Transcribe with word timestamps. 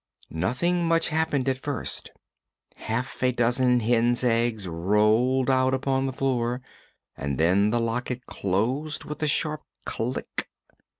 Nothing 0.33 0.87
much 0.87 1.09
happened 1.09 1.47
at 1.47 1.59
first; 1.61 2.09
half 2.77 3.21
a 3.21 3.31
dozen 3.31 3.81
hen's 3.81 4.23
eggs 4.23 4.67
rolled 4.67 5.47
out 5.47 5.75
upon 5.75 6.07
the 6.07 6.11
floor 6.11 6.59
and 7.15 7.37
then 7.37 7.69
the 7.69 7.79
locket 7.79 8.25
closed 8.25 9.03
with 9.05 9.21
a 9.21 9.27
sharp 9.27 9.61
click. 9.85 10.49